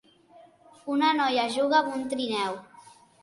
Una 0.93 1.11
noia 1.17 1.45
juga 1.57 1.79
amb 1.83 1.99
un 1.99 2.09
trineu. 2.15 2.57